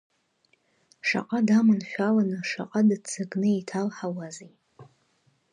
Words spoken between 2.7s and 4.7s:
дыццакны еиҭалҳауазеи!